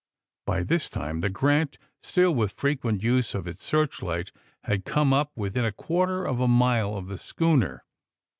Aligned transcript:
By 0.47 0.63
this 0.63 0.89
time 0.89 1.21
the 1.21 1.29
*^ 1.29 1.31
Grant," 1.31 1.77
still 2.01 2.33
with 2.33 2.53
frequent 2.53 3.03
use 3.03 3.35
of 3.35 3.45
its 3.47 3.63
searchlight, 3.63 4.31
had 4.63 4.83
come 4.83 5.13
up 5.13 5.31
within 5.37 5.63
a 5.63 5.71
quarter 5.71 6.25
of 6.25 6.39
a 6.39 6.47
mile 6.47 6.97
of 6.97 7.05
the 7.05 7.19
schooner. 7.19 7.83